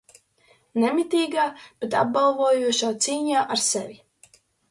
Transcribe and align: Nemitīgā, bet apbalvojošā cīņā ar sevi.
Nemitīgā, 0.83 1.43
bet 1.83 1.97
apbalvojošā 2.01 2.91
cīņā 3.07 3.45
ar 3.57 3.63
sevi. 3.67 4.01